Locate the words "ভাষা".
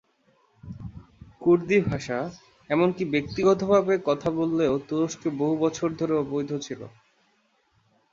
1.81-2.19